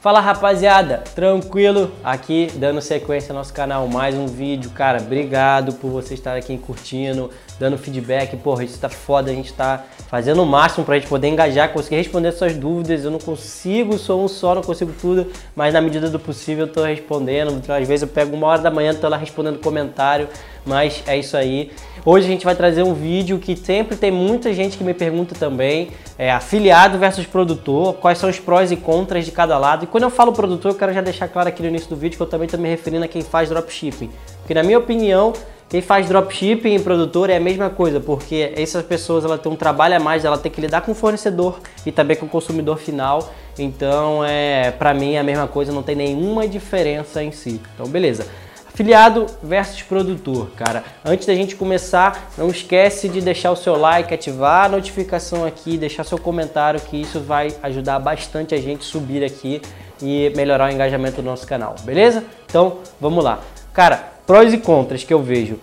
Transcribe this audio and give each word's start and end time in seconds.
Fala 0.00 0.18
rapaziada, 0.18 1.04
tranquilo? 1.14 1.92
Aqui 2.02 2.50
dando 2.54 2.80
sequência 2.80 3.32
ao 3.32 3.36
nosso 3.36 3.52
canal, 3.52 3.86
mais 3.86 4.14
um 4.14 4.26
vídeo. 4.26 4.70
Cara, 4.70 4.98
obrigado 4.98 5.74
por 5.74 5.90
você 5.90 6.14
estar 6.14 6.34
aqui 6.38 6.56
curtindo, 6.56 7.30
dando 7.58 7.76
feedback. 7.76 8.34
Porra, 8.38 8.64
isso 8.64 8.80
tá 8.80 8.88
foda, 8.88 9.30
a 9.30 9.34
gente 9.34 9.52
tá 9.52 9.84
fazendo 10.08 10.42
o 10.42 10.46
máximo 10.46 10.86
pra 10.86 10.94
gente 10.98 11.06
poder 11.06 11.28
engajar, 11.28 11.70
conseguir 11.70 11.96
responder 11.96 12.32
suas 12.32 12.56
dúvidas. 12.56 13.04
Eu 13.04 13.10
não 13.10 13.18
consigo, 13.18 13.98
sou 13.98 14.24
um 14.24 14.26
só, 14.26 14.54
não 14.54 14.62
consigo 14.62 14.90
tudo, 14.98 15.30
mas 15.54 15.74
na 15.74 15.82
medida 15.82 16.08
do 16.08 16.18
possível 16.18 16.66
eu 16.66 16.72
tô 16.72 16.82
respondendo. 16.82 17.60
Às 17.70 17.86
vezes 17.86 18.00
eu 18.00 18.08
pego 18.08 18.34
uma 18.34 18.46
hora 18.46 18.62
da 18.62 18.70
manhã, 18.70 18.94
tô 18.94 19.06
lá 19.06 19.18
respondendo 19.18 19.58
comentário, 19.58 20.28
mas 20.64 21.02
é 21.06 21.18
isso 21.18 21.36
aí. 21.36 21.72
Hoje 22.04 22.26
a 22.26 22.30
gente 22.30 22.46
vai 22.46 22.54
trazer 22.54 22.82
um 22.82 22.94
vídeo 22.94 23.38
que 23.38 23.54
sempre 23.54 23.94
tem 23.94 24.10
muita 24.10 24.54
gente 24.54 24.78
que 24.78 24.82
me 24.82 24.94
pergunta 24.94 25.34
também, 25.34 25.90
é 26.16 26.30
afiliado 26.30 26.98
versus 26.98 27.26
produtor, 27.26 27.94
quais 27.94 28.16
são 28.16 28.30
os 28.30 28.38
prós 28.38 28.72
e 28.72 28.76
contras 28.76 29.26
de 29.26 29.30
cada 29.30 29.58
lado. 29.58 29.84
E 29.84 29.86
quando 29.86 30.04
eu 30.04 30.10
falo 30.10 30.32
produtor, 30.32 30.72
eu 30.72 30.78
quero 30.78 30.94
já 30.94 31.02
deixar 31.02 31.28
claro 31.28 31.50
aqui 31.50 31.62
no 31.62 31.68
início 31.68 31.90
do 31.90 31.96
vídeo 31.96 32.16
que 32.16 32.22
eu 32.22 32.26
também 32.26 32.46
estou 32.46 32.58
me 32.58 32.70
referindo 32.70 33.04
a 33.04 33.08
quem 33.08 33.20
faz 33.20 33.50
dropshipping. 33.50 34.10
Porque 34.38 34.54
na 34.54 34.62
minha 34.62 34.78
opinião, 34.78 35.34
quem 35.68 35.82
faz 35.82 36.08
dropshipping 36.08 36.76
e 36.76 36.78
produtor 36.78 37.28
é 37.28 37.36
a 37.36 37.40
mesma 37.40 37.68
coisa, 37.68 38.00
porque 38.00 38.54
essas 38.56 38.82
pessoas 38.82 39.22
ela 39.22 39.36
tem 39.36 39.52
um 39.52 39.56
trabalho 39.56 39.94
a 39.96 40.00
mais, 40.00 40.24
ela 40.24 40.38
tem 40.38 40.50
que 40.50 40.60
lidar 40.60 40.80
com 40.80 40.92
o 40.92 40.94
fornecedor 40.94 41.60
e 41.84 41.92
também 41.92 42.16
com 42.16 42.24
o 42.24 42.28
consumidor 42.30 42.78
final. 42.78 43.30
Então, 43.58 44.24
é, 44.24 44.70
para 44.70 44.94
mim 44.94 45.16
é 45.16 45.18
a 45.18 45.22
mesma 45.22 45.46
coisa, 45.46 45.70
não 45.70 45.82
tem 45.82 45.96
nenhuma 45.96 46.48
diferença 46.48 47.22
em 47.22 47.30
si. 47.30 47.60
Então, 47.74 47.86
beleza. 47.86 48.26
Afiliado 48.72 49.26
versus 49.42 49.82
produtor, 49.82 50.50
cara. 50.56 50.84
Antes 51.04 51.26
da 51.26 51.34
gente 51.34 51.56
começar, 51.56 52.30
não 52.38 52.48
esquece 52.48 53.08
de 53.08 53.20
deixar 53.20 53.50
o 53.50 53.56
seu 53.56 53.76
like, 53.76 54.14
ativar 54.14 54.66
a 54.66 54.68
notificação 54.68 55.44
aqui, 55.44 55.76
deixar 55.76 56.04
seu 56.04 56.16
comentário, 56.16 56.80
que 56.80 57.00
isso 57.00 57.20
vai 57.20 57.52
ajudar 57.62 57.98
bastante 57.98 58.54
a 58.54 58.58
gente 58.58 58.84
subir 58.84 59.24
aqui 59.24 59.60
e 60.00 60.32
melhorar 60.36 60.70
o 60.70 60.72
engajamento 60.72 61.16
do 61.16 61.22
nosso 61.22 61.46
canal, 61.46 61.74
beleza? 61.82 62.24
Então, 62.46 62.78
vamos 63.00 63.22
lá. 63.22 63.40
Cara, 63.72 64.12
prós 64.26 64.52
e 64.54 64.58
contras 64.58 65.04
que 65.04 65.12
eu 65.12 65.22
vejo. 65.22 65.58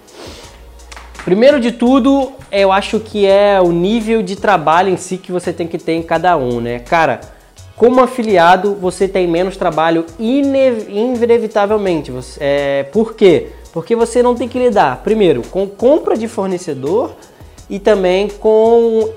Primeiro 1.23 1.59
de 1.59 1.71
tudo, 1.71 2.33
eu 2.51 2.71
acho 2.71 2.99
que 2.99 3.25
é 3.25 3.59
o 3.59 3.71
nível 3.71 4.21
de 4.21 4.35
trabalho 4.35 4.89
em 4.89 4.97
si 4.97 5.17
que 5.17 5.31
você 5.31 5.51
tem 5.51 5.67
que 5.67 5.77
ter 5.77 5.93
em 5.93 6.03
cada 6.03 6.37
um, 6.37 6.61
né? 6.61 6.79
Cara, 6.79 7.19
como 7.77 8.01
afiliado, 8.01 8.73
você 8.73 9.07
tem 9.07 9.27
menos 9.27 9.55
trabalho 9.55 10.03
inevitavelmente. 10.19 12.11
É, 12.39 12.83
por 12.91 13.13
quê? 13.13 13.49
Porque 13.71 13.95
você 13.95 14.23
não 14.23 14.33
tem 14.33 14.49
que 14.49 14.57
lidar, 14.57 15.03
primeiro, 15.03 15.43
com 15.43 15.67
compra 15.67 16.17
de 16.17 16.27
fornecedor 16.27 17.15
e 17.69 17.77
também 17.77 18.29
com 18.29 19.07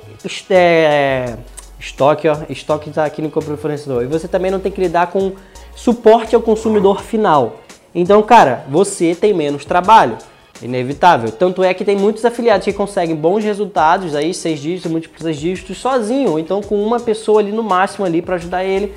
é, 0.50 1.36
estoque, 1.78 2.28
ó, 2.28 2.36
estoque 2.50 2.90
está 2.90 3.06
aqui 3.06 3.22
no 3.22 3.30
compra 3.30 3.54
de 3.54 3.60
fornecedor. 3.60 4.02
E 4.02 4.06
você 4.06 4.28
também 4.28 4.50
não 4.50 4.60
tem 4.60 4.70
que 4.70 4.80
lidar 4.82 5.06
com 5.06 5.32
suporte 5.74 6.34
ao 6.34 6.42
consumidor 6.42 7.00
final. 7.00 7.60
Então, 7.94 8.22
cara, 8.22 8.66
você 8.68 9.14
tem 9.14 9.32
menos 9.32 9.64
trabalho. 9.64 10.18
Inevitável. 10.62 11.32
Tanto 11.32 11.62
é 11.62 11.72
que 11.72 11.84
tem 11.84 11.96
muitos 11.96 12.24
afiliados 12.24 12.64
que 12.64 12.72
conseguem 12.72 13.16
bons 13.16 13.42
resultados, 13.42 14.14
aí 14.14 14.34
seis 14.34 14.60
dígitos, 14.60 14.90
múltiplos 14.90 15.22
seis 15.22 15.38
dígitos, 15.38 15.78
sozinho, 15.78 16.32
ou 16.32 16.38
então 16.38 16.60
com 16.60 16.82
uma 16.82 17.00
pessoa 17.00 17.40
ali 17.40 17.50
no 17.50 17.62
máximo 17.62 18.04
ali 18.04 18.20
para 18.20 18.34
ajudar 18.34 18.64
ele, 18.64 18.92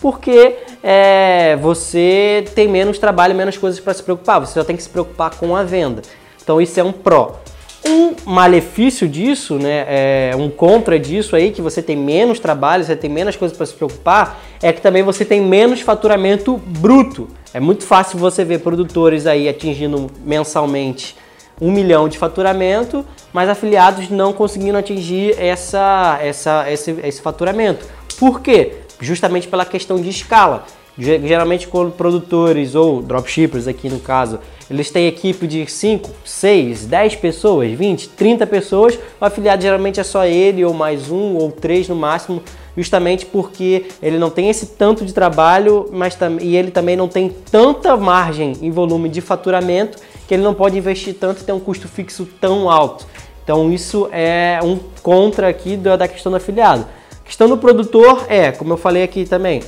porque 0.00 0.56
é, 0.82 1.56
você 1.56 2.44
tem 2.54 2.68
menos 2.68 2.98
trabalho, 2.98 3.34
menos 3.34 3.56
coisas 3.56 3.80
para 3.80 3.94
se 3.94 4.02
preocupar. 4.02 4.40
Você 4.40 4.54
só 4.54 4.64
tem 4.64 4.76
que 4.76 4.82
se 4.82 4.88
preocupar 4.88 5.30
com 5.30 5.56
a 5.56 5.62
venda. 5.62 6.02
Então 6.42 6.60
isso 6.60 6.78
é 6.78 6.84
um 6.84 6.92
pró. 6.92 7.40
Um 7.86 8.14
malefício 8.24 9.08
disso, 9.08 9.54
né, 9.54 9.86
é, 9.88 10.32
um 10.36 10.50
contra 10.50 10.98
disso 10.98 11.34
aí, 11.36 11.52
que 11.52 11.62
você 11.62 11.80
tem 11.80 11.96
menos 11.96 12.38
trabalho, 12.38 12.84
você 12.84 12.96
tem 12.96 13.08
menos 13.08 13.36
coisas 13.36 13.56
para 13.56 13.64
se 13.64 13.72
preocupar, 13.72 14.40
é 14.60 14.72
que 14.72 14.80
também 14.80 15.02
você 15.02 15.24
tem 15.24 15.40
menos 15.40 15.80
faturamento 15.80 16.56
bruto. 16.56 17.28
É 17.52 17.60
muito 17.60 17.84
fácil 17.84 18.18
você 18.18 18.44
ver 18.44 18.60
produtores 18.60 19.26
aí 19.26 19.48
atingindo 19.48 20.10
mensalmente 20.24 21.16
um 21.60 21.72
milhão 21.72 22.08
de 22.08 22.18
faturamento, 22.18 23.04
mas 23.32 23.48
afiliados 23.48 24.08
não 24.10 24.32
conseguindo 24.32 24.78
atingir 24.78 25.34
essa, 25.38 26.18
essa, 26.22 26.70
esse, 26.70 26.90
esse 27.02 27.20
faturamento. 27.20 27.86
Por 28.18 28.40
quê? 28.40 28.76
Justamente 29.00 29.48
pela 29.48 29.64
questão 29.64 30.00
de 30.00 30.08
escala. 30.08 30.66
Geralmente, 30.96 31.68
quando 31.68 31.92
produtores 31.92 32.74
ou 32.74 33.00
dropshippers 33.00 33.68
aqui 33.68 33.88
no 33.88 34.00
caso, 34.00 34.40
eles 34.68 34.90
têm 34.90 35.06
equipe 35.06 35.46
de 35.46 35.64
5, 35.64 36.10
6, 36.24 36.86
10 36.86 37.16
pessoas, 37.16 37.70
20, 37.70 38.08
30 38.10 38.46
pessoas, 38.48 38.98
o 39.20 39.24
afiliado 39.24 39.62
geralmente 39.62 40.00
é 40.00 40.02
só 40.02 40.24
ele 40.24 40.64
ou 40.64 40.74
mais 40.74 41.08
um 41.08 41.36
ou 41.36 41.52
três 41.52 41.88
no 41.88 41.94
máximo, 41.94 42.42
justamente 42.78 43.26
porque 43.26 43.86
ele 44.00 44.18
não 44.18 44.30
tem 44.30 44.48
esse 44.48 44.66
tanto 44.66 45.04
de 45.04 45.12
trabalho, 45.12 45.88
mas 45.92 46.16
e 46.40 46.56
ele 46.56 46.70
também 46.70 46.96
não 46.96 47.08
tem 47.08 47.28
tanta 47.28 47.96
margem 47.96 48.52
em 48.62 48.70
volume 48.70 49.08
de 49.08 49.20
faturamento 49.20 49.98
que 50.28 50.34
ele 50.34 50.42
não 50.42 50.54
pode 50.54 50.78
investir 50.78 51.14
tanto 51.14 51.42
e 51.42 51.44
ter 51.44 51.52
um 51.52 51.58
custo 51.58 51.88
fixo 51.88 52.26
tão 52.40 52.70
alto. 52.70 53.04
Então 53.42 53.72
isso 53.72 54.08
é 54.12 54.60
um 54.62 54.78
contra 55.02 55.48
aqui 55.48 55.76
da 55.76 56.06
questão 56.06 56.30
do 56.30 56.36
afiliado. 56.36 56.86
A 57.20 57.24
questão 57.24 57.48
do 57.48 57.58
produtor 57.58 58.26
é, 58.28 58.52
como 58.52 58.74
eu 58.74 58.76
falei 58.76 59.02
aqui 59.02 59.24
também, 59.24 59.62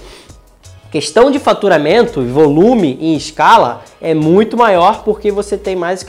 questão 0.90 1.30
de 1.30 1.38
faturamento, 1.38 2.22
volume 2.22 2.98
em 3.00 3.14
escala 3.14 3.82
é 4.00 4.12
muito 4.12 4.56
maior 4.56 5.04
porque 5.04 5.30
você 5.30 5.56
tem 5.56 5.76
mais 5.76 6.04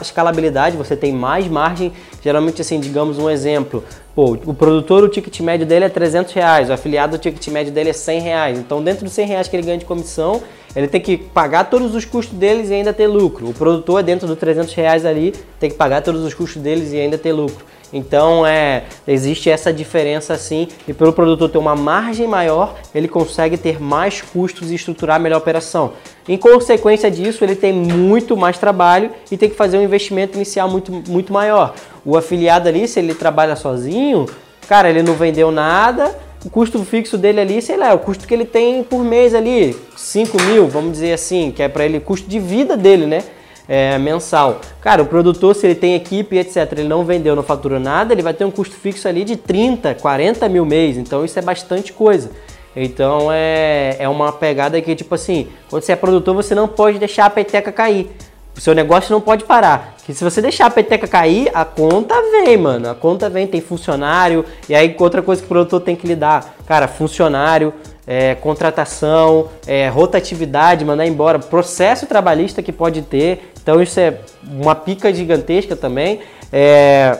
escalabilidade, 0.00 0.76
você 0.76 0.96
tem 0.96 1.12
mais 1.12 1.46
margem. 1.46 1.92
Geralmente, 2.22 2.62
assim, 2.62 2.80
digamos 2.80 3.18
um 3.18 3.28
exemplo, 3.28 3.84
pô, 4.14 4.36
o 4.46 4.54
produtor, 4.54 5.04
o 5.04 5.08
ticket 5.08 5.40
médio 5.40 5.66
dele 5.66 5.84
é 5.84 5.88
300 5.88 6.32
reais, 6.32 6.70
o 6.70 6.72
afiliado, 6.72 7.16
o 7.16 7.18
ticket 7.18 7.46
médio 7.48 7.72
dele 7.72 7.90
é 7.90 7.92
100 7.92 8.20
reais. 8.20 8.58
Então, 8.58 8.82
dentro 8.82 9.04
dos 9.04 9.12
100 9.12 9.26
reais 9.26 9.48
que 9.48 9.54
ele 9.54 9.66
ganha 9.66 9.78
de 9.78 9.84
comissão, 9.84 10.42
ele 10.76 10.86
tem 10.86 11.00
que 11.00 11.16
pagar 11.16 11.64
todos 11.70 11.94
os 11.94 12.04
custos 12.04 12.36
deles 12.36 12.68
e 12.68 12.74
ainda 12.74 12.92
ter 12.92 13.06
lucro. 13.06 13.48
O 13.48 13.54
produtor, 13.54 14.02
dentro 14.02 14.26
dos 14.26 14.38
300 14.38 14.74
reais 14.74 15.06
ali, 15.06 15.34
tem 15.58 15.70
que 15.70 15.76
pagar 15.76 16.02
todos 16.02 16.22
os 16.22 16.34
custos 16.34 16.60
deles 16.60 16.92
e 16.92 17.00
ainda 17.00 17.16
ter 17.16 17.32
lucro. 17.32 17.64
Então 17.92 18.46
é, 18.46 18.84
existe 19.06 19.48
essa 19.48 19.72
diferença 19.72 20.34
assim, 20.34 20.68
e 20.86 20.92
pelo 20.92 21.12
produtor 21.12 21.48
ter 21.48 21.58
uma 21.58 21.74
margem 21.74 22.26
maior, 22.26 22.74
ele 22.94 23.08
consegue 23.08 23.56
ter 23.56 23.80
mais 23.80 24.20
custos 24.20 24.70
e 24.70 24.74
estruturar 24.74 25.18
melhor 25.18 25.36
a 25.36 25.38
operação. 25.38 25.92
Em 26.28 26.36
consequência 26.36 27.10
disso, 27.10 27.44
ele 27.44 27.54
tem 27.54 27.72
muito 27.72 28.36
mais 28.36 28.58
trabalho 28.58 29.10
e 29.30 29.36
tem 29.36 29.48
que 29.48 29.56
fazer 29.56 29.78
um 29.78 29.82
investimento 29.82 30.36
inicial 30.36 30.68
muito, 30.68 30.92
muito 31.08 31.32
maior. 31.32 31.74
O 32.04 32.16
afiliado 32.16 32.68
ali, 32.68 32.86
se 32.86 32.98
ele 32.98 33.14
trabalha 33.14 33.56
sozinho, 33.56 34.26
cara, 34.68 34.90
ele 34.90 35.02
não 35.02 35.14
vendeu 35.14 35.50
nada, 35.50 36.25
o 36.46 36.50
custo 36.50 36.82
fixo 36.84 37.18
dele 37.18 37.40
ali, 37.40 37.60
sei 37.60 37.76
lá, 37.76 37.92
o 37.92 37.98
custo 37.98 38.26
que 38.26 38.32
ele 38.32 38.44
tem 38.44 38.82
por 38.82 39.04
mês 39.04 39.34
ali, 39.34 39.76
5 39.96 40.42
mil, 40.44 40.68
vamos 40.68 40.92
dizer 40.92 41.12
assim, 41.12 41.50
que 41.50 41.62
é 41.62 41.68
para 41.68 41.84
ele 41.84 42.00
custo 42.00 42.28
de 42.28 42.38
vida 42.38 42.76
dele, 42.76 43.04
né? 43.04 43.22
é, 43.68 43.98
mensal. 43.98 44.60
Cara, 44.80 45.02
o 45.02 45.06
produtor, 45.06 45.54
se 45.54 45.66
ele 45.66 45.74
tem 45.74 45.94
equipe, 45.94 46.36
etc., 46.36 46.72
ele 46.72 46.88
não 46.88 47.04
vendeu, 47.04 47.34
não 47.34 47.42
faturou 47.42 47.80
nada, 47.80 48.12
ele 48.12 48.22
vai 48.22 48.34
ter 48.34 48.44
um 48.44 48.50
custo 48.50 48.76
fixo 48.76 49.08
ali 49.08 49.24
de 49.24 49.36
30, 49.36 49.94
40 49.94 50.48
mil 50.48 50.64
mês. 50.64 50.96
Então 50.96 51.24
isso 51.24 51.38
é 51.38 51.42
bastante 51.42 51.92
coisa. 51.92 52.30
Então 52.74 53.28
é, 53.32 53.96
é 53.98 54.08
uma 54.08 54.32
pegada 54.32 54.80
que, 54.80 54.94
tipo 54.94 55.14
assim, 55.14 55.48
quando 55.68 55.82
você 55.82 55.92
é 55.92 55.96
produtor, 55.96 56.34
você 56.34 56.54
não 56.54 56.68
pode 56.68 56.98
deixar 56.98 57.26
a 57.26 57.30
peteca 57.30 57.72
cair. 57.72 58.10
O 58.56 58.60
seu 58.60 58.74
negócio 58.74 59.12
não 59.12 59.20
pode 59.20 59.44
parar. 59.44 59.95
Que 60.06 60.14
se 60.14 60.22
você 60.22 60.40
deixar 60.40 60.66
a 60.66 60.70
peteca 60.70 61.08
cair, 61.08 61.50
a 61.52 61.64
conta 61.64 62.14
vem, 62.30 62.56
mano. 62.56 62.88
A 62.88 62.94
conta 62.94 63.28
vem, 63.28 63.44
tem 63.44 63.60
funcionário. 63.60 64.44
E 64.68 64.74
aí, 64.74 64.94
outra 65.00 65.20
coisa 65.20 65.42
que 65.42 65.46
o 65.46 65.48
produtor 65.48 65.80
tem 65.80 65.96
que 65.96 66.06
lidar, 66.06 66.54
cara, 66.64 66.86
funcionário, 66.86 67.74
é, 68.06 68.36
contratação, 68.36 69.48
é, 69.66 69.88
rotatividade, 69.88 70.84
mandar 70.84 71.06
embora, 71.06 71.40
processo 71.40 72.06
trabalhista 72.06 72.62
que 72.62 72.70
pode 72.70 73.02
ter. 73.02 73.52
Então 73.60 73.82
isso 73.82 73.98
é 73.98 74.20
uma 74.44 74.76
pica 74.76 75.12
gigantesca 75.12 75.74
também. 75.74 76.20
É, 76.52 77.18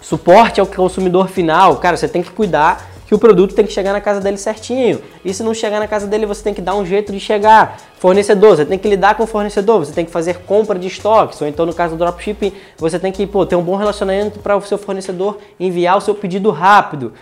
suporte 0.00 0.60
ao 0.60 0.66
consumidor 0.66 1.28
final, 1.28 1.76
cara, 1.78 1.96
você 1.96 2.06
tem 2.06 2.22
que 2.22 2.30
cuidar 2.30 2.93
que 3.14 3.16
o 3.16 3.18
produto 3.18 3.54
tem 3.54 3.64
que 3.64 3.72
chegar 3.72 3.92
na 3.92 4.00
casa 4.00 4.20
dele 4.20 4.36
certinho. 4.36 5.00
E 5.24 5.32
se 5.32 5.42
não 5.44 5.54
chegar 5.54 5.78
na 5.78 5.86
casa 5.86 6.06
dele, 6.06 6.26
você 6.26 6.42
tem 6.42 6.52
que 6.52 6.60
dar 6.60 6.74
um 6.74 6.84
jeito 6.84 7.12
de 7.12 7.20
chegar. 7.20 7.78
Fornecedor, 7.98 8.56
você 8.56 8.64
tem 8.64 8.78
que 8.78 8.88
lidar 8.88 9.14
com 9.14 9.22
o 9.22 9.26
fornecedor, 9.26 9.78
você 9.78 9.92
tem 9.92 10.04
que 10.04 10.10
fazer 10.10 10.38
compra 10.40 10.78
de 10.78 10.88
estoques, 10.88 11.40
ou 11.40 11.46
então 11.46 11.64
no 11.64 11.72
caso 11.72 11.94
do 11.94 11.98
dropshipping, 12.04 12.52
você 12.76 12.98
tem 12.98 13.12
que 13.12 13.26
pô, 13.26 13.46
ter 13.46 13.54
um 13.54 13.62
bom 13.62 13.76
relacionamento 13.76 14.40
para 14.40 14.56
o 14.56 14.62
seu 14.62 14.76
fornecedor 14.76 15.38
enviar 15.58 15.96
o 15.96 16.00
seu 16.00 16.14
pedido 16.14 16.50
rápido. 16.50 17.12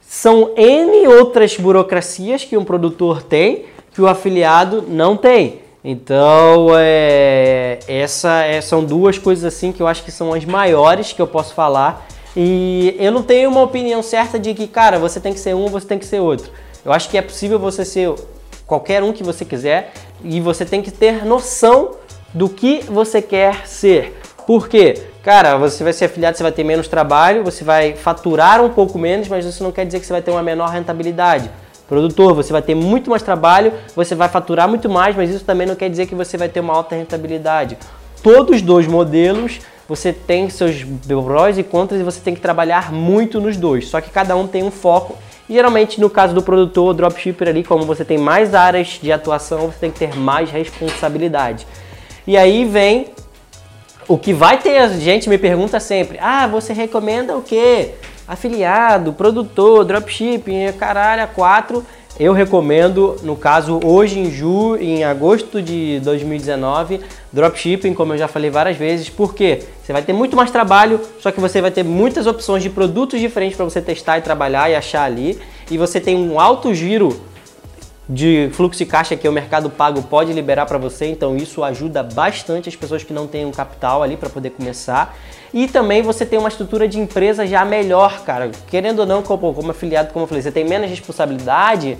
São 0.00 0.52
N 0.56 1.08
outras 1.08 1.56
burocracias 1.56 2.44
que 2.44 2.56
um 2.56 2.64
produtor 2.64 3.22
tem 3.22 3.64
que 3.92 4.00
o 4.00 4.06
afiliado 4.06 4.84
não 4.86 5.16
tem. 5.16 5.60
Então, 5.82 6.68
é, 6.76 7.80
essa 7.88 8.44
é, 8.44 8.60
são 8.60 8.84
duas 8.84 9.18
coisas 9.18 9.44
assim 9.44 9.72
que 9.72 9.82
eu 9.82 9.88
acho 9.88 10.04
que 10.04 10.12
são 10.12 10.32
as 10.32 10.44
maiores 10.44 11.12
que 11.12 11.20
eu 11.20 11.26
posso 11.26 11.54
falar. 11.54 12.06
E 12.36 12.96
eu 12.98 13.10
não 13.10 13.22
tenho 13.22 13.50
uma 13.50 13.62
opinião 13.62 14.02
certa 14.02 14.38
de 14.38 14.54
que, 14.54 14.66
cara, 14.66 14.98
você 14.98 15.18
tem 15.18 15.32
que 15.32 15.40
ser 15.40 15.54
um, 15.54 15.66
você 15.66 15.86
tem 15.86 15.98
que 15.98 16.06
ser 16.06 16.20
outro. 16.20 16.50
Eu 16.84 16.92
acho 16.92 17.08
que 17.08 17.18
é 17.18 17.22
possível 17.22 17.58
você 17.58 17.84
ser 17.84 18.14
qualquer 18.66 19.02
um 19.02 19.12
que 19.12 19.24
você 19.24 19.44
quiser 19.44 19.92
e 20.22 20.40
você 20.40 20.64
tem 20.64 20.80
que 20.80 20.90
ter 20.90 21.24
noção 21.24 21.96
do 22.32 22.48
que 22.48 22.80
você 22.82 23.20
quer 23.20 23.66
ser. 23.66 24.20
Por 24.46 24.68
quê? 24.68 24.94
Cara, 25.22 25.58
você 25.58 25.84
vai 25.84 25.92
ser 25.92 26.06
afiliado, 26.06 26.36
você 26.36 26.42
vai 26.42 26.52
ter 26.52 26.64
menos 26.64 26.88
trabalho, 26.88 27.44
você 27.44 27.62
vai 27.62 27.94
faturar 27.94 28.64
um 28.64 28.70
pouco 28.70 28.98
menos, 28.98 29.28
mas 29.28 29.44
isso 29.44 29.62
não 29.62 29.72
quer 29.72 29.84
dizer 29.84 30.00
que 30.00 30.06
você 30.06 30.12
vai 30.12 30.22
ter 30.22 30.30
uma 30.30 30.42
menor 30.42 30.70
rentabilidade. 30.70 31.50
Produtor, 31.88 32.34
você 32.34 32.52
vai 32.52 32.62
ter 32.62 32.74
muito 32.74 33.10
mais 33.10 33.22
trabalho, 33.22 33.72
você 33.96 34.14
vai 34.14 34.28
faturar 34.28 34.68
muito 34.68 34.88
mais, 34.88 35.16
mas 35.16 35.28
isso 35.28 35.44
também 35.44 35.66
não 35.66 35.74
quer 35.74 35.90
dizer 35.90 36.06
que 36.06 36.14
você 36.14 36.36
vai 36.36 36.48
ter 36.48 36.60
uma 36.60 36.72
alta 36.72 36.94
rentabilidade. 36.94 37.76
Todos 38.22 38.56
os 38.56 38.62
dois 38.62 38.86
modelos 38.86 39.60
você 39.90 40.12
tem 40.12 40.48
seus 40.48 40.86
prós 41.04 41.58
e 41.58 41.64
contras 41.64 42.00
e 42.00 42.04
você 42.04 42.20
tem 42.20 42.32
que 42.32 42.40
trabalhar 42.40 42.92
muito 42.92 43.40
nos 43.40 43.56
dois. 43.56 43.88
Só 43.88 44.00
que 44.00 44.08
cada 44.08 44.36
um 44.36 44.46
tem 44.46 44.62
um 44.62 44.70
foco. 44.70 45.18
E 45.48 45.54
geralmente 45.54 46.00
no 46.00 46.08
caso 46.08 46.32
do 46.32 46.40
produtor, 46.40 46.94
dropshipper 46.94 47.48
ali, 47.48 47.64
como 47.64 47.84
você 47.84 48.04
tem 48.04 48.16
mais 48.16 48.54
áreas 48.54 49.00
de 49.02 49.10
atuação, 49.10 49.66
você 49.66 49.78
tem 49.80 49.90
que 49.90 49.98
ter 49.98 50.14
mais 50.14 50.48
responsabilidade. 50.48 51.66
E 52.24 52.36
aí 52.36 52.64
vem 52.64 53.08
o 54.06 54.16
que 54.16 54.32
vai 54.32 54.58
ter, 54.58 54.88
gente 54.90 55.28
me 55.28 55.36
pergunta 55.36 55.80
sempre: 55.80 56.18
"Ah, 56.20 56.46
você 56.46 56.72
recomenda 56.72 57.36
o 57.36 57.42
quê? 57.42 57.94
Afiliado, 58.28 59.12
produtor, 59.12 59.84
dropshipping, 59.84 60.70
caralho, 60.78 61.26
quatro 61.34 61.84
eu 62.20 62.34
recomendo, 62.34 63.16
no 63.22 63.34
caso, 63.34 63.80
hoje 63.82 64.18
em 64.18 64.30
julho, 64.30 64.78
em 64.82 65.02
agosto 65.02 65.62
de 65.62 65.98
2019, 66.00 67.00
dropshipping, 67.32 67.94
como 67.94 68.12
eu 68.12 68.18
já 68.18 68.28
falei 68.28 68.50
várias 68.50 68.76
vezes, 68.76 69.08
porque 69.08 69.62
você 69.82 69.90
vai 69.90 70.02
ter 70.02 70.12
muito 70.12 70.36
mais 70.36 70.50
trabalho, 70.50 71.00
só 71.18 71.32
que 71.32 71.40
você 71.40 71.62
vai 71.62 71.70
ter 71.70 71.82
muitas 71.82 72.26
opções 72.26 72.62
de 72.62 72.68
produtos 72.68 73.18
diferentes 73.18 73.56
para 73.56 73.64
você 73.64 73.80
testar 73.80 74.18
e 74.18 74.20
trabalhar 74.20 74.70
e 74.70 74.74
achar 74.74 75.04
ali, 75.04 75.40
e 75.70 75.78
você 75.78 75.98
tem 75.98 76.14
um 76.14 76.38
alto 76.38 76.74
giro 76.74 77.18
de 78.10 78.50
fluxo 78.52 78.78
de 78.78 78.86
caixa 78.86 79.14
que 79.14 79.28
o 79.28 79.32
mercado 79.32 79.70
pago 79.70 80.02
pode 80.02 80.32
liberar 80.32 80.66
para 80.66 80.76
você, 80.76 81.06
então 81.06 81.36
isso 81.36 81.62
ajuda 81.62 82.02
bastante 82.02 82.68
as 82.68 82.74
pessoas 82.74 83.04
que 83.04 83.12
não 83.12 83.28
têm 83.28 83.46
um 83.46 83.52
capital 83.52 84.02
ali 84.02 84.16
para 84.16 84.28
poder 84.28 84.50
começar. 84.50 85.16
E 85.54 85.68
também 85.68 86.02
você 86.02 86.26
tem 86.26 86.38
uma 86.38 86.48
estrutura 86.48 86.88
de 86.88 86.98
empresa 86.98 87.46
já 87.46 87.64
melhor, 87.64 88.24
cara. 88.24 88.50
Querendo 88.68 89.00
ou 89.00 89.06
não, 89.06 89.22
como, 89.22 89.54
como 89.54 89.70
afiliado, 89.70 90.12
como 90.12 90.24
eu 90.24 90.26
falei, 90.28 90.42
você 90.42 90.50
tem 90.50 90.64
menos 90.64 90.90
responsabilidade, 90.90 91.96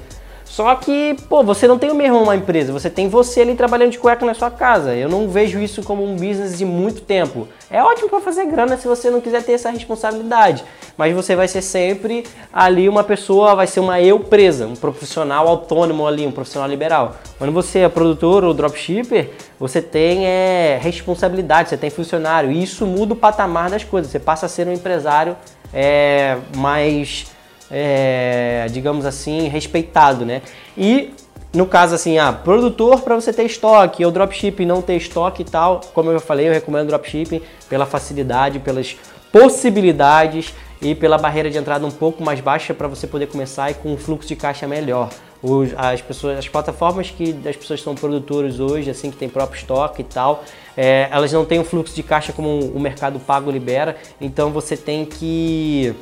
só 0.50 0.74
que, 0.74 1.16
pô, 1.28 1.44
você 1.44 1.68
não 1.68 1.78
tem 1.78 1.92
o 1.92 1.94
mesmo 1.94 2.20
uma 2.20 2.34
empresa, 2.34 2.72
você 2.72 2.90
tem 2.90 3.08
você 3.08 3.42
ali 3.42 3.54
trabalhando 3.54 3.92
de 3.92 4.00
cueca 4.00 4.26
na 4.26 4.34
sua 4.34 4.50
casa. 4.50 4.96
Eu 4.96 5.08
não 5.08 5.28
vejo 5.28 5.60
isso 5.60 5.80
como 5.84 6.04
um 6.04 6.16
business 6.16 6.58
de 6.58 6.64
muito 6.64 7.02
tempo. 7.02 7.46
É 7.70 7.80
ótimo 7.80 8.08
para 8.08 8.20
fazer 8.20 8.46
grana 8.46 8.76
se 8.76 8.88
você 8.88 9.10
não 9.10 9.20
quiser 9.20 9.44
ter 9.44 9.52
essa 9.52 9.70
responsabilidade, 9.70 10.64
mas 10.98 11.14
você 11.14 11.36
vai 11.36 11.46
ser 11.46 11.62
sempre 11.62 12.26
ali 12.52 12.88
uma 12.88 13.04
pessoa, 13.04 13.54
vai 13.54 13.68
ser 13.68 13.78
uma 13.78 14.00
eu 14.00 14.18
presa, 14.18 14.66
um 14.66 14.74
profissional 14.74 15.46
autônomo 15.46 16.04
ali, 16.04 16.26
um 16.26 16.32
profissional 16.32 16.68
liberal. 16.68 17.14
Quando 17.38 17.52
você 17.52 17.78
é 17.78 17.88
produtor 17.88 18.42
ou 18.42 18.52
dropshipper, 18.52 19.30
você 19.56 19.80
tem 19.80 20.26
é, 20.26 20.80
responsabilidade, 20.82 21.68
você 21.68 21.76
tem 21.76 21.90
funcionário, 21.90 22.50
e 22.50 22.60
isso 22.60 22.84
muda 22.88 23.12
o 23.12 23.16
patamar 23.16 23.70
das 23.70 23.84
coisas. 23.84 24.10
Você 24.10 24.18
passa 24.18 24.46
a 24.46 24.48
ser 24.48 24.66
um 24.66 24.72
empresário 24.72 25.36
é, 25.72 26.38
mais 26.56 27.26
é, 27.70 28.66
digamos 28.70 29.06
assim, 29.06 29.48
respeitado, 29.48 30.24
né? 30.24 30.42
E 30.76 31.10
no 31.52 31.66
caso 31.66 31.94
assim, 31.94 32.18
ah, 32.18 32.32
produtor 32.32 33.00
para 33.00 33.14
você 33.14 33.32
ter 33.32 33.44
estoque, 33.44 34.04
ou 34.04 34.10
dropshipping 34.10 34.66
não 34.66 34.80
ter 34.80 34.96
estoque 34.96 35.42
e 35.42 35.44
tal, 35.44 35.80
como 35.92 36.10
eu 36.10 36.20
falei, 36.20 36.48
eu 36.48 36.52
recomendo 36.52 36.88
dropshipping 36.88 37.42
pela 37.68 37.86
facilidade, 37.86 38.60
pelas 38.60 38.96
possibilidades 39.32 40.54
e 40.80 40.94
pela 40.94 41.18
barreira 41.18 41.50
de 41.50 41.58
entrada 41.58 41.84
um 41.86 41.90
pouco 41.90 42.22
mais 42.22 42.40
baixa 42.40 42.72
para 42.72 42.88
você 42.88 43.06
poder 43.06 43.26
começar 43.26 43.70
e 43.70 43.74
com 43.74 43.92
um 43.92 43.96
fluxo 43.96 44.28
de 44.28 44.36
caixa 44.36 44.66
melhor. 44.66 45.10
Os, 45.42 45.70
as 45.76 46.02
pessoas, 46.02 46.38
as 46.38 46.48
plataformas 46.48 47.10
que 47.10 47.34
as 47.46 47.56
pessoas 47.56 47.82
são 47.82 47.94
produtores 47.94 48.60
hoje, 48.60 48.90
assim 48.90 49.10
que 49.10 49.16
tem 49.16 49.28
próprio 49.28 49.58
estoque 49.58 50.02
e 50.02 50.04
tal, 50.04 50.44
é, 50.76 51.08
elas 51.10 51.32
não 51.32 51.44
têm 51.44 51.58
um 51.58 51.64
fluxo 51.64 51.94
de 51.94 52.02
caixa 52.02 52.32
como 52.32 52.60
o 52.60 52.78
mercado 52.78 53.18
pago 53.18 53.50
libera. 53.50 53.96
Então 54.20 54.50
você 54.50 54.76
tem 54.76 55.04
que 55.04 55.94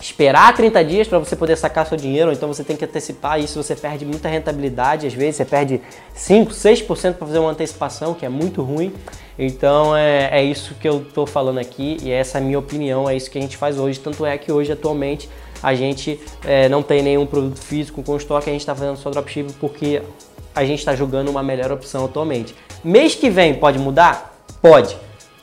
esperar 0.00 0.54
30 0.54 0.84
dias 0.84 1.08
para 1.08 1.18
você 1.18 1.36
poder 1.36 1.56
sacar 1.56 1.86
seu 1.86 1.96
dinheiro, 1.96 2.32
então 2.32 2.48
você 2.48 2.64
tem 2.64 2.74
que 2.74 2.84
antecipar 2.84 3.38
isso, 3.38 3.62
você 3.62 3.76
perde 3.76 4.06
muita 4.06 4.28
rentabilidade, 4.28 5.06
às 5.06 5.12
vezes 5.12 5.36
você 5.36 5.44
perde 5.44 5.80
5, 6.14 6.50
6% 6.52 7.14
para 7.14 7.26
fazer 7.26 7.38
uma 7.38 7.50
antecipação, 7.50 8.14
que 8.14 8.24
é 8.24 8.28
muito 8.28 8.62
ruim. 8.62 8.92
Então 9.38 9.96
é, 9.96 10.40
é 10.40 10.42
isso 10.42 10.74
que 10.74 10.88
eu 10.88 11.02
estou 11.02 11.26
falando 11.26 11.58
aqui 11.58 11.98
e 12.02 12.10
essa 12.10 12.38
é 12.38 12.40
a 12.40 12.44
minha 12.44 12.58
opinião, 12.58 13.08
é 13.08 13.16
isso 13.16 13.30
que 13.30 13.38
a 13.38 13.42
gente 13.42 13.56
faz 13.56 13.78
hoje. 13.78 14.00
Tanto 14.00 14.24
é 14.24 14.36
que 14.38 14.50
hoje, 14.50 14.72
atualmente, 14.72 15.28
a 15.62 15.74
gente 15.74 16.18
é, 16.44 16.68
não 16.68 16.82
tem 16.82 17.02
nenhum 17.02 17.26
produto 17.26 17.58
físico 17.58 18.02
com 18.02 18.16
estoque, 18.16 18.48
a 18.48 18.52
gente 18.52 18.62
está 18.62 18.74
fazendo 18.74 18.96
só 18.96 19.10
dropshipping 19.10 19.52
porque 19.60 20.02
a 20.54 20.64
gente 20.64 20.78
está 20.78 20.96
jogando 20.96 21.28
uma 21.28 21.42
melhor 21.42 21.70
opção 21.72 22.06
atualmente. 22.06 22.54
Mês 22.82 23.14
que 23.14 23.28
vem 23.28 23.54
pode 23.54 23.78
mudar? 23.78 24.34
Pode. 24.62 24.96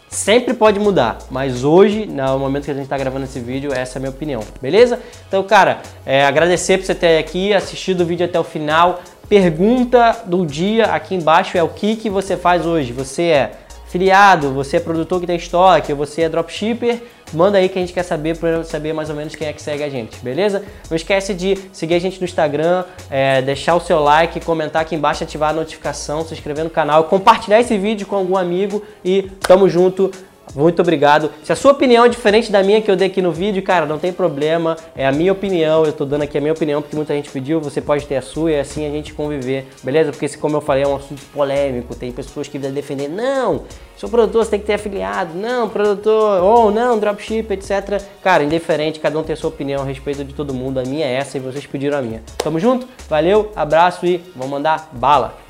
Sempre 0.10 0.54
pode 0.54 0.80
mudar, 0.80 1.18
mas 1.30 1.66
hoje, 1.66 2.06
no 2.06 2.40
momento 2.40 2.64
que 2.64 2.72
a 2.72 2.74
gente 2.74 2.86
está 2.86 2.98
gravando 2.98 3.26
esse 3.26 3.42
vídeo, 3.42 3.74
essa 3.74 3.98
é 3.98 4.00
a 4.00 4.02
minha 4.02 4.10
opinião, 4.10 4.42
beleza? 4.62 5.00
Então, 5.28 5.44
cara, 5.44 5.82
é, 6.06 6.24
agradecer 6.24 6.78
por 6.78 6.86
você 6.86 6.96
ter 6.96 7.18
aqui 7.18 7.54
assistido 7.54 8.02
o 8.02 8.06
vídeo 8.06 8.26
até 8.26 8.40
o 8.40 8.44
final. 8.44 9.02
Pergunta 9.28 10.24
do 10.26 10.46
dia 10.46 10.86
aqui 10.86 11.14
embaixo 11.14 11.58
é 11.58 11.64
o 11.64 11.68
que, 11.68 11.98
que 11.98 12.10
você 12.10 12.38
faz 12.38 12.66
hoje? 12.66 12.94
Você 12.94 13.24
é 13.24 13.52
filiado, 13.88 14.54
você 14.54 14.78
é 14.78 14.80
produtor 14.80 15.20
que 15.20 15.28
tem 15.28 15.38
estoque, 15.38 15.94
você 15.94 16.24
é 16.24 16.30
dropshipper, 16.30 17.02
manda 17.34 17.58
aí 17.58 17.70
que 17.70 17.78
a 17.78 17.82
gente 17.82 17.94
quer 17.94 18.04
saber 18.04 18.38
para 18.38 18.64
saber 18.64 18.94
mais 18.94 19.10
ou 19.10 19.16
menos 19.16 19.36
quem 19.36 19.48
é 19.48 19.54
que 19.54 19.62
segue 19.62 19.84
a 19.84 19.90
gente, 19.90 20.20
beleza? 20.20 20.64
Não 20.90 20.96
esquece 20.96 21.34
de 21.34 21.58
seguir 21.72 21.96
a 21.96 22.00
gente 22.00 22.20
no 22.20 22.26
Instagram, 22.26 22.84
é, 23.10 23.42
deixar 23.42 23.76
o 23.76 23.80
seu 23.80 24.00
like, 24.00 24.40
comentar 24.42 24.82
aqui 24.82 24.96
embaixo, 24.96 25.24
ativar 25.24 25.52
a 25.52 25.54
notificação, 25.54 26.26
se 26.26 26.34
inscrever 26.34 26.64
no 26.64 26.70
canal, 26.70 27.06
compartilhar 27.06 27.60
esse 27.60 27.78
vídeo 27.78 28.06
com 28.06 28.16
algum 28.16 28.38
amigo 28.38 28.84
e 29.04 29.24
tamo 29.42 29.70
junto. 29.70 30.12
Muito 30.56 30.82
obrigado. 30.82 31.30
Se 31.44 31.52
a 31.52 31.56
sua 31.56 31.72
opinião 31.72 32.06
é 32.06 32.10
diferente 32.10 32.52
da 32.52 32.64
minha 32.64 32.82
que 32.82 32.90
eu 32.90 32.96
dei 32.96 33.08
aqui 33.08 33.22
no 33.22 33.32
vídeo, 33.32 33.62
cara, 33.62 33.86
não 33.86 34.00
tem 34.00 34.12
problema. 34.12 34.76
É 34.96 35.06
a 35.06 35.12
minha 35.12 35.32
opinião. 35.32 35.86
Eu 35.86 35.94
tô 35.94 36.06
dando 36.06 36.24
aqui 36.24 36.38
a 36.38 36.42
minha 36.42 36.54
opinião 36.54 36.82
porque 36.82 36.96
muita 36.96 37.14
gente 37.14 37.30
pediu. 37.30 37.60
Você 37.62 37.82
pode 37.82 38.06
ter 38.06 38.16
a 38.16 38.22
sua 38.22 38.52
e 38.52 38.60
assim 38.60 38.86
a 38.88 38.90
gente 38.90 39.14
conviver, 39.14 39.68
beleza? 39.84 40.12
Porque, 40.12 40.28
como 40.38 40.58
eu 40.58 40.62
falei, 40.62 40.84
é 40.84 40.88
um 40.88 40.96
assunto 40.96 41.22
polêmico. 41.34 41.96
Tem 41.96 42.12
pessoas 42.12 42.48
que 42.48 42.58
vão 42.58 42.72
defender. 42.72 43.08
Não, 43.08 43.64
sou 43.96 44.10
produtor, 44.10 44.46
você 44.46 44.52
tem 44.52 44.60
que 44.60 44.66
ter 44.66 44.74
afiliado. 44.74 45.34
Não, 45.36 45.70
produtor, 45.70 46.42
ou 46.42 46.72
não, 46.72 46.98
dropship, 46.98 47.52
etc. 47.52 48.02
Cara, 48.24 48.44
indiferente, 48.44 49.00
cada 49.00 49.18
um 49.20 49.24
tem 49.24 49.34
a 49.34 49.38
sua 49.38 49.50
opinião 49.50 49.82
a 49.82 49.86
respeito 49.86 50.24
de 50.24 50.34
todo 50.34 50.54
mundo. 50.54 50.80
A 50.80 50.84
minha 50.84 51.06
é 51.06 51.14
essa 51.14 51.38
e 51.38 51.40
vocês 51.40 51.66
pediram 51.66 51.98
a 51.98 52.02
minha. 52.02 52.24
Tamo 52.38 52.60
junto? 52.60 52.88
Valeu, 53.10 53.52
abraço 53.56 54.06
e 54.06 54.18
vamos 54.36 54.52
mandar 54.52 54.90
bala. 54.94 55.47